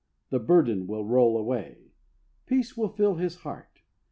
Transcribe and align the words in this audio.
The 0.31 0.39
burden 0.39 0.87
will 0.87 1.05
roll 1.05 1.37
away. 1.37 1.93
Peace 2.47 2.75
will 2.75 2.89
fill 2.89 3.17
his 3.17 3.35
heart. 3.41 3.81